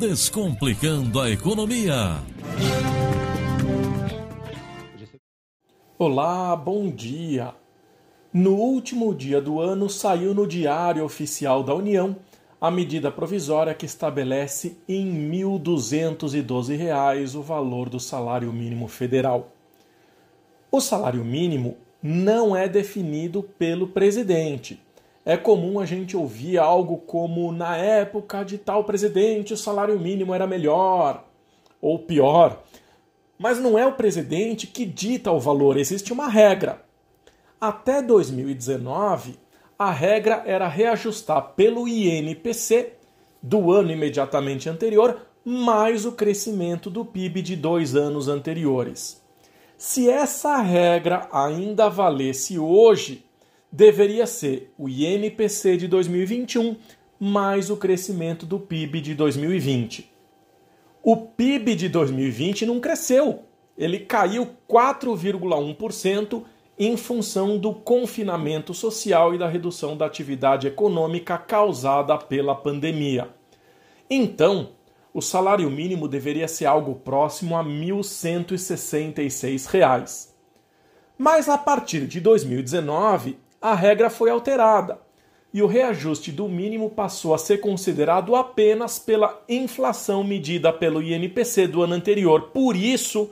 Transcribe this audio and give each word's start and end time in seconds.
Descomplicando 0.00 1.20
a 1.20 1.28
Economia. 1.30 2.22
Olá, 5.98 6.56
bom 6.56 6.88
dia. 6.88 7.52
No 8.32 8.54
último 8.54 9.14
dia 9.14 9.42
do 9.42 9.60
ano 9.60 9.90
saiu 9.90 10.32
no 10.32 10.46
Diário 10.46 11.04
Oficial 11.04 11.62
da 11.62 11.74
União 11.74 12.16
a 12.58 12.70
medida 12.70 13.12
provisória 13.12 13.74
que 13.74 13.84
estabelece 13.84 14.78
em 14.88 15.04
R$ 15.30 15.44
1.212 15.44 17.34
o 17.34 17.42
valor 17.42 17.90
do 17.90 18.00
salário 18.00 18.50
mínimo 18.54 18.88
federal. 18.88 19.52
O 20.72 20.80
salário 20.80 21.22
mínimo 21.22 21.76
não 22.02 22.56
é 22.56 22.66
definido 22.66 23.42
pelo 23.42 23.86
presidente. 23.86 24.80
É 25.24 25.36
comum 25.36 25.78
a 25.78 25.84
gente 25.84 26.16
ouvir 26.16 26.58
algo 26.58 26.96
como 26.98 27.52
na 27.52 27.76
época 27.76 28.42
de 28.42 28.56
tal 28.56 28.84
presidente 28.84 29.52
o 29.52 29.56
salário 29.56 29.98
mínimo 29.98 30.34
era 30.34 30.46
melhor 30.46 31.24
ou 31.80 31.98
pior. 31.98 32.62
Mas 33.38 33.58
não 33.58 33.78
é 33.78 33.86
o 33.86 33.94
presidente 33.94 34.66
que 34.66 34.84
dita 34.84 35.30
o 35.30 35.40
valor, 35.40 35.76
existe 35.76 36.12
uma 36.12 36.28
regra. 36.28 36.82
Até 37.60 38.02
2019, 38.02 39.38
a 39.78 39.90
regra 39.90 40.42
era 40.46 40.68
reajustar 40.68 41.54
pelo 41.54 41.86
INPC 41.86 42.94
do 43.42 43.72
ano 43.72 43.90
imediatamente 43.90 44.68
anterior 44.68 45.26
mais 45.44 46.04
o 46.04 46.12
crescimento 46.12 46.90
do 46.90 47.04
PIB 47.04 47.42
de 47.42 47.56
dois 47.56 47.96
anos 47.96 48.28
anteriores. 48.28 49.22
Se 49.76 50.10
essa 50.10 50.58
regra 50.58 51.28
ainda 51.32 51.88
valesse 51.88 52.58
hoje, 52.58 53.24
deveria 53.70 54.26
ser 54.26 54.72
o 54.76 54.88
INPC 54.88 55.76
de 55.76 55.86
2021 55.88 56.76
mais 57.18 57.68
o 57.68 57.76
crescimento 57.76 58.46
do 58.46 58.58
PIB 58.58 59.00
de 59.00 59.14
2020. 59.14 60.10
O 61.02 61.16
PIB 61.16 61.74
de 61.74 61.88
2020 61.88 62.66
não 62.66 62.80
cresceu, 62.80 63.44
ele 63.76 64.00
caiu 64.00 64.48
4,1% 64.68 66.42
em 66.78 66.96
função 66.96 67.58
do 67.58 67.74
confinamento 67.74 68.72
social 68.72 69.34
e 69.34 69.38
da 69.38 69.46
redução 69.46 69.96
da 69.96 70.06
atividade 70.06 70.66
econômica 70.66 71.36
causada 71.36 72.16
pela 72.16 72.54
pandemia. 72.54 73.28
Então, 74.08 74.70
o 75.12 75.20
salário 75.20 75.68
mínimo 75.70 76.08
deveria 76.08 76.48
ser 76.48 76.64
algo 76.66 76.94
próximo 76.94 77.56
a 77.56 77.62
R$ 77.62 77.68
1.166. 77.68 80.30
Mas 81.18 81.50
a 81.50 81.58
partir 81.58 82.06
de 82.06 82.18
2019, 82.18 83.38
a 83.60 83.74
regra 83.74 84.08
foi 84.08 84.30
alterada 84.30 84.98
e 85.52 85.62
o 85.62 85.66
reajuste 85.66 86.30
do 86.30 86.48
mínimo 86.48 86.90
passou 86.90 87.34
a 87.34 87.38
ser 87.38 87.58
considerado 87.58 88.36
apenas 88.36 88.98
pela 88.98 89.42
inflação 89.48 90.22
medida 90.22 90.72
pelo 90.72 91.02
INPC 91.02 91.66
do 91.66 91.82
ano 91.82 91.94
anterior. 91.94 92.50
Por 92.52 92.76
isso, 92.76 93.30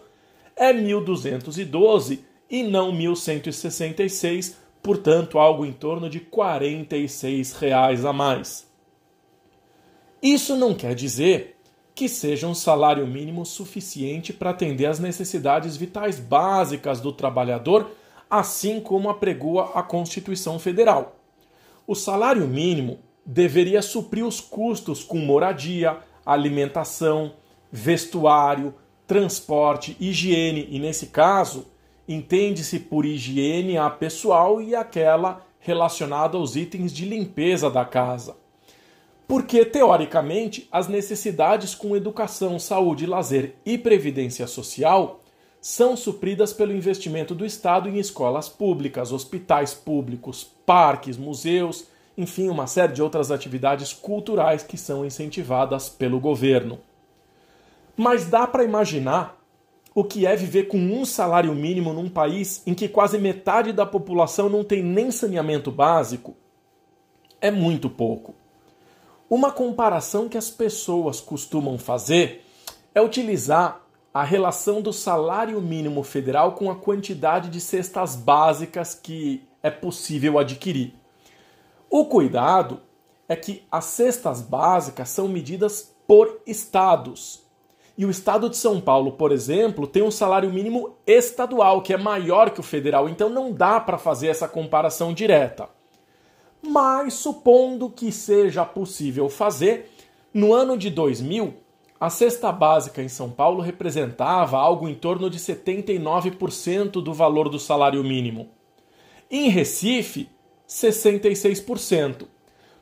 é 0.56 0.72
1.212 0.72 2.20
e 2.50 2.62
não 2.64 2.92
1.166, 2.92 4.54
portanto 4.82 5.38
algo 5.38 5.64
em 5.64 5.72
torno 5.72 6.10
de 6.10 6.18
46 6.18 7.52
reais 7.52 8.04
a 8.04 8.12
mais. 8.12 8.66
Isso 10.20 10.56
não 10.56 10.74
quer 10.74 10.96
dizer 10.96 11.56
que 11.94 12.08
seja 12.08 12.46
um 12.46 12.54
salário 12.54 13.06
mínimo 13.06 13.44
suficiente 13.44 14.32
para 14.32 14.50
atender 14.50 14.86
às 14.86 14.98
necessidades 14.98 15.76
vitais 15.76 16.18
básicas 16.18 17.00
do 17.00 17.12
trabalhador, 17.12 17.90
assim 18.30 18.80
como 18.80 19.08
apregoa 19.08 19.72
a 19.74 19.82
Constituição 19.82 20.58
Federal. 20.58 21.16
O 21.86 21.94
salário 21.94 22.46
mínimo 22.46 22.98
deveria 23.24 23.82
suprir 23.82 24.24
os 24.24 24.40
custos 24.40 25.02
com 25.02 25.18
moradia, 25.18 25.98
alimentação, 26.24 27.32
vestuário, 27.70 28.74
transporte, 29.06 29.96
higiene 29.98 30.68
e, 30.70 30.78
nesse 30.78 31.06
caso, 31.06 31.66
entende-se 32.06 32.78
por 32.78 33.04
higiene 33.04 33.78
a 33.78 33.88
pessoal 33.88 34.60
e 34.60 34.74
aquela 34.74 35.42
relacionada 35.60 36.36
aos 36.36 36.56
itens 36.56 36.92
de 36.92 37.04
limpeza 37.04 37.70
da 37.70 37.84
casa. 37.84 38.36
Porque, 39.26 39.64
teoricamente, 39.64 40.66
as 40.72 40.88
necessidades 40.88 41.74
com 41.74 41.94
educação, 41.94 42.58
saúde, 42.58 43.06
lazer 43.06 43.56
e 43.64 43.76
previdência 43.76 44.46
social 44.46 45.20
são 45.60 45.96
supridas 45.96 46.52
pelo 46.52 46.72
investimento 46.72 47.34
do 47.34 47.44
Estado 47.44 47.88
em 47.88 47.98
escolas 47.98 48.48
públicas, 48.48 49.12
hospitais 49.12 49.74
públicos, 49.74 50.48
parques, 50.64 51.16
museus, 51.16 51.86
enfim, 52.16 52.48
uma 52.48 52.66
série 52.66 52.92
de 52.92 53.02
outras 53.02 53.30
atividades 53.30 53.92
culturais 53.92 54.62
que 54.62 54.76
são 54.76 55.04
incentivadas 55.04 55.88
pelo 55.88 56.20
governo. 56.20 56.78
Mas 57.96 58.26
dá 58.26 58.46
para 58.46 58.64
imaginar 58.64 59.38
o 59.94 60.04
que 60.04 60.26
é 60.26 60.36
viver 60.36 60.68
com 60.68 60.78
um 60.78 61.04
salário 61.04 61.54
mínimo 61.54 61.92
num 61.92 62.08
país 62.08 62.62
em 62.66 62.74
que 62.74 62.88
quase 62.88 63.18
metade 63.18 63.72
da 63.72 63.84
população 63.84 64.48
não 64.48 64.62
tem 64.62 64.82
nem 64.82 65.10
saneamento 65.10 65.72
básico, 65.72 66.36
é 67.40 67.50
muito 67.50 67.90
pouco. 67.90 68.34
Uma 69.28 69.50
comparação 69.50 70.28
que 70.28 70.38
as 70.38 70.50
pessoas 70.50 71.20
costumam 71.20 71.76
fazer 71.78 72.44
é 72.94 73.02
utilizar 73.02 73.84
a 74.18 74.24
relação 74.24 74.82
do 74.82 74.92
salário 74.92 75.60
mínimo 75.60 76.02
federal 76.02 76.50
com 76.56 76.68
a 76.68 76.74
quantidade 76.74 77.48
de 77.48 77.60
cestas 77.60 78.16
básicas 78.16 78.92
que 78.92 79.46
é 79.62 79.70
possível 79.70 80.40
adquirir. 80.40 80.92
O 81.88 82.04
cuidado 82.04 82.80
é 83.28 83.36
que 83.36 83.62
as 83.70 83.84
cestas 83.84 84.42
básicas 84.42 85.08
são 85.08 85.28
medidas 85.28 85.94
por 86.04 86.40
estados 86.44 87.44
e 87.96 88.04
o 88.04 88.10
estado 88.10 88.50
de 88.50 88.56
São 88.56 88.80
Paulo, 88.80 89.12
por 89.12 89.30
exemplo, 89.30 89.86
tem 89.86 90.02
um 90.02 90.10
salário 90.10 90.52
mínimo 90.52 90.96
estadual 91.06 91.80
que 91.80 91.94
é 91.94 91.96
maior 91.96 92.50
que 92.50 92.58
o 92.58 92.64
federal, 92.64 93.08
então 93.08 93.28
não 93.28 93.52
dá 93.52 93.78
para 93.78 93.98
fazer 93.98 94.26
essa 94.26 94.48
comparação 94.48 95.14
direta. 95.14 95.68
Mas 96.60 97.14
supondo 97.14 97.88
que 97.88 98.10
seja 98.10 98.64
possível 98.64 99.28
fazer, 99.28 99.92
no 100.34 100.52
ano 100.52 100.76
de 100.76 100.90
2000, 100.90 101.67
a 102.00 102.10
cesta 102.10 102.52
básica 102.52 103.02
em 103.02 103.08
São 103.08 103.30
Paulo 103.30 103.60
representava 103.60 104.58
algo 104.58 104.88
em 104.88 104.94
torno 104.94 105.28
de 105.28 105.38
79% 105.38 107.02
do 107.02 107.12
valor 107.12 107.48
do 107.48 107.58
salário 107.58 108.02
mínimo. 108.04 108.50
Em 109.30 109.48
Recife, 109.48 110.28
66% 110.68 112.26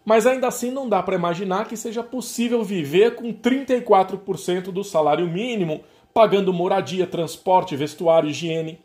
mas 0.06 0.24
ainda 0.24 0.46
assim 0.46 0.70
não 0.70 0.88
dá 0.88 1.02
para 1.02 1.16
imaginar 1.16 1.66
que 1.66 1.76
seja 1.76 2.00
possível 2.00 2.62
viver 2.62 3.16
com 3.16 3.34
34% 3.34 4.70
do 4.70 4.84
salário 4.84 5.26
mínimo, 5.26 5.82
pagando 6.14 6.52
moradia, 6.52 7.08
transporte, 7.08 7.74
vestuário, 7.74 8.30
higiene. 8.30 8.78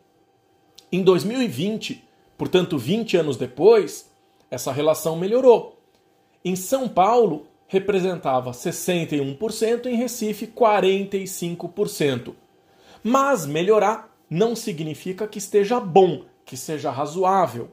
Em 0.92 1.04
2020, 1.04 2.04
portanto 2.36 2.76
20 2.76 3.18
anos 3.18 3.38
depois, 3.38 4.12
essa 4.50 4.72
relação 4.72 5.16
melhorou. 5.16 5.80
Em 6.44 6.56
São 6.56 6.90
Paulo, 6.90 7.46
representava 7.72 8.52
61%, 8.52 9.86
em 9.86 9.96
Recife, 9.96 10.46
45%. 10.46 12.34
Mas 13.02 13.46
melhorar 13.46 14.14
não 14.30 14.58
significa 14.58 15.26
que 15.26 15.38
esteja 15.38 15.80
bom, 15.80 16.24
que 16.44 16.58
seja 16.58 16.92
razoável. 16.92 17.70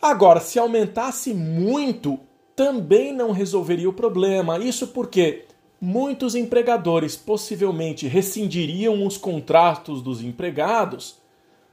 Agora, 0.00 0.40
se 0.40 0.58
aumentasse 0.58 1.34
muito, 1.34 2.18
também 2.56 3.12
não 3.12 3.30
resolveria 3.30 3.90
o 3.90 3.92
problema. 3.92 4.58
Isso 4.58 4.88
porque 4.88 5.44
muitos 5.78 6.34
empregadores 6.34 7.14
possivelmente 7.14 8.08
rescindiriam 8.08 9.06
os 9.06 9.18
contratos 9.18 10.00
dos 10.00 10.22
empregados, 10.22 11.18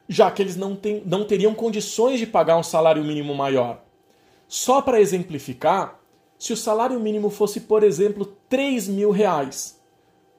já 0.10 0.30
que 0.30 0.42
eles 0.42 0.58
não, 0.58 0.76
tem, 0.76 1.02
não 1.06 1.24
teriam 1.24 1.56
condições 1.56 2.20
de 2.20 2.28
pagar 2.28 2.58
um 2.58 2.64
salário 2.64 3.06
mínimo 3.06 3.34
maior. 3.34 3.82
Só 4.50 4.82
para 4.82 5.00
exemplificar, 5.00 5.98
se 6.38 6.54
o 6.54 6.58
salário 6.58 7.00
mínimo 7.00 7.30
fosse, 7.30 7.62
por 7.62 7.84
exemplo, 7.84 8.26
3 8.50 8.88
mil 8.88 9.12
reais, 9.12 9.80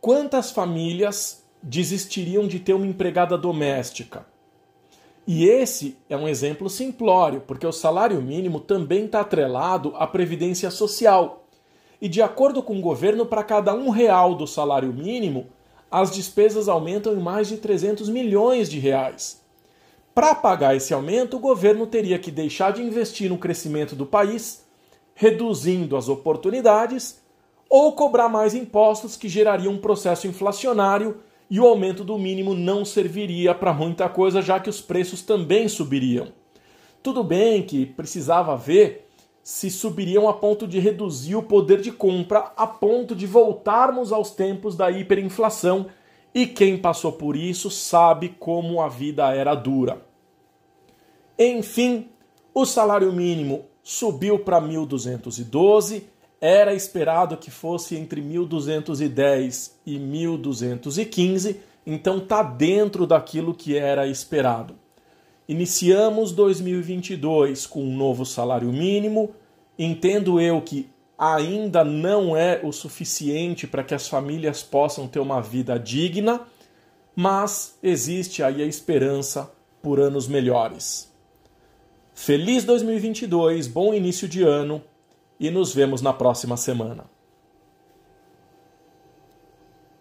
quantas 0.01 0.51
famílias 0.51 1.45
desistiriam 1.63 2.47
de 2.47 2.61
ter 2.61 2.75
uma 2.75 2.87
empregada 2.87 3.37
doméstica? 3.37 4.27
E 5.27 5.45
esse 5.47 5.97
é 6.09 6.17
um 6.17 6.29
exemplo 6.29 6.71
simplório, 6.71 7.41
porque 7.41 7.67
o 7.67 7.73
salário 7.73 8.23
mínimo 8.23 8.61
também 8.61 9.07
está 9.07 9.21
atrelado 9.21 9.93
à 9.97 10.07
previdência 10.07 10.71
social. 10.71 11.45
E 12.01 12.09
de 12.09 12.23
acordo 12.23 12.63
com 12.63 12.79
o 12.79 12.83
governo, 12.83 13.27
para 13.27 13.43
cada 13.43 13.75
um 13.75 13.91
real 13.91 14.35
do 14.37 14.47
salário 14.47 14.93
mínimo, 14.93 15.49
as 15.91 16.13
despesas 16.13 16.69
aumentam 16.69 17.15
em 17.15 17.21
mais 17.21 17.49
de 17.49 17.57
300 17.57 18.09
milhões 18.09 18.69
de 18.71 18.79
reais. 18.79 19.43
Para 20.15 20.35
pagar 20.35 20.77
esse 20.77 20.95
aumento, 20.95 21.37
o 21.37 21.41
governo 21.41 21.87
teria 21.87 22.19
que 22.19 22.31
deixar 22.31 22.73
de 22.73 22.83
investir 22.83 23.29
no 23.29 23.39
crescimento 23.39 23.97
do 23.97 24.07
país, 24.07 24.66
reduzindo 25.17 25.97
as 25.97 26.09
oportunidades, 26.09 27.21
ou 27.69 27.93
cobrar 27.93 28.29
mais 28.29 28.55
impostos 28.55 29.17
que 29.17 29.29
gerariam 29.29 29.73
um 29.73 29.79
processo 29.79 30.29
inflacionário 30.29 31.17
e 31.51 31.59
o 31.59 31.67
aumento 31.67 32.05
do 32.05 32.19
mínimo 32.19 32.55
não 32.55 32.85
serviria 32.85 33.55
para 33.55 33.73
muita 33.73 34.09
coisa, 34.09 34.43
já 34.43 34.61
que 34.61 34.71
os 34.71 34.81
preços 34.81 35.23
também 35.23 35.69
subiriam. 35.69 36.29
Tudo 37.03 37.25
bem 37.25 37.63
que 37.63 37.87
precisava 37.87 38.57
ver 38.57 39.09
se 39.43 39.71
subiriam 39.71 40.29
a 40.29 40.35
ponto 40.35 40.67
de 40.67 40.79
reduzir 40.79 41.35
o 41.35 41.43
poder 41.43 41.81
de 41.81 41.93
compra, 41.93 42.53
a 42.57 42.67
ponto 42.67 43.15
de 43.15 43.27
voltarmos 43.27 44.13
aos 44.13 44.33
tempos 44.33 44.77
da 44.77 44.91
hiperinflação. 44.91 45.87
E 46.35 46.47
quem 46.47 46.77
passou 46.77 47.13
por 47.13 47.37
isso 47.37 47.71
sabe 47.71 48.37
como 48.39 48.83
a 48.83 48.89
vida 48.89 49.33
era 49.33 49.55
dura. 49.55 50.05
Enfim, 51.39 52.09
o 52.53 52.67
salário 52.67 53.13
mínimo 53.13 53.65
subiu 53.89 54.41
para 54.41 54.61
1.212, 54.61 56.03
era 56.41 56.75
esperado 56.75 57.37
que 57.37 57.53
fosse 57.53 57.95
entre 57.95 58.21
1.210 58.21 59.71
e 59.87 59.97
1.215, 59.97 61.59
então 61.87 62.19
está 62.19 62.43
dentro 62.43 63.07
daquilo 63.07 63.55
que 63.55 63.79
era 63.79 64.09
esperado. 64.09 64.75
Iniciamos 65.49 66.33
2022 66.33 67.65
com 67.65 67.85
um 67.85 67.97
novo 67.97 68.27
salário 68.27 68.73
mínimo. 68.73 69.33
Entendo 69.79 70.41
eu 70.41 70.61
que 70.61 70.91
ainda 71.17 71.85
não 71.85 72.37
é 72.37 72.61
o 72.65 72.73
suficiente 72.73 73.69
para 73.69 73.85
que 73.85 73.95
as 73.95 74.09
famílias 74.09 74.65
possam 74.65 75.07
ter 75.07 75.21
uma 75.21 75.41
vida 75.41 75.79
digna, 75.79 76.41
mas 77.15 77.79
existe 77.81 78.43
aí 78.43 78.61
a 78.61 78.67
esperança 78.67 79.49
por 79.81 80.01
anos 80.01 80.27
melhores. 80.27 81.15
Feliz 82.19 82.65
2022, 82.65 83.67
bom 83.69 83.93
início 83.93 84.27
de 84.27 84.43
ano 84.43 84.83
e 85.39 85.51
nos 85.51 85.75
vemos 85.75 86.01
na 86.01 86.15
próxima 86.15 86.57
semana. 86.57 87.05